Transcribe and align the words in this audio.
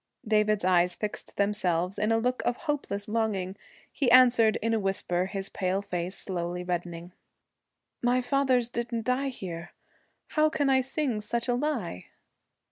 David's 0.27 0.65
eyes 0.65 0.95
fixed 0.95 1.37
themselves 1.37 1.99
in 1.99 2.11
a 2.11 2.17
look 2.17 2.41
of 2.43 2.57
hopeless 2.65 3.07
longing. 3.07 3.55
He 3.91 4.09
answered 4.09 4.55
in 4.59 4.73
a 4.73 4.79
whisper, 4.79 5.27
his 5.27 5.49
pale 5.49 5.83
face 5.83 6.17
slowly 6.17 6.63
reddening. 6.63 7.11
'My 8.01 8.19
fathers 8.19 8.71
didn't 8.71 9.05
die 9.05 9.29
here. 9.29 9.73
How 10.29 10.49
can 10.49 10.71
I 10.71 10.81
sing 10.81 11.21
such 11.21 11.47
a 11.47 11.53
lie?' 11.53 12.07